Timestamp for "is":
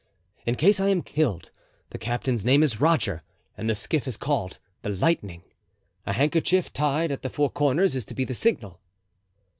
2.63-2.81, 4.07-4.17, 7.95-8.03